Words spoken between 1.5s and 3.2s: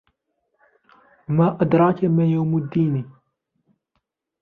أدراك ما يوم الدين